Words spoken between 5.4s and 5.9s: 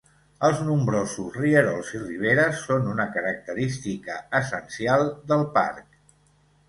parc.